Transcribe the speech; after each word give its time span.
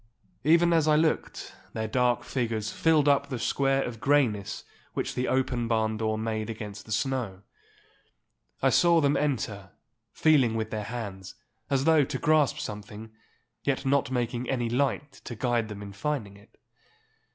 Even 0.43 0.73
as 0.73 0.87
I 0.87 0.95
looked, 0.95 1.53
their 1.73 1.87
dark 1.87 2.23
figures 2.23 2.71
filled 2.71 3.07
up 3.07 3.29
the 3.29 3.37
square 3.37 3.83
of 3.83 3.99
greyness 3.99 4.63
which 4.95 5.13
the 5.13 5.27
open 5.27 5.67
barn 5.67 5.97
door 5.97 6.17
made 6.17 6.49
against 6.49 6.87
the 6.87 6.91
snow. 6.91 7.43
I 8.63 8.71
saw 8.71 8.99
them 8.99 9.15
enter, 9.15 9.69
feeling 10.11 10.55
with 10.55 10.71
their 10.71 10.85
hands, 10.85 11.35
as 11.69 11.83
though 11.83 12.03
to 12.03 12.17
grasp 12.17 12.57
something, 12.57 13.11
yet 13.63 13.85
not 13.85 14.09
making 14.09 14.49
any 14.49 14.71
light 14.71 15.11
to 15.25 15.35
guide 15.35 15.67
them 15.69 15.83
in 15.83 15.93
finding 15.93 16.35
it. 16.35 16.57